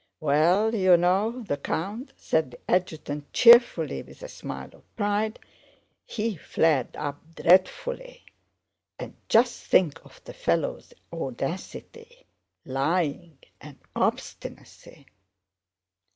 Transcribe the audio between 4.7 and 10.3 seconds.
of pride, "he flared up dreadfully—and just think of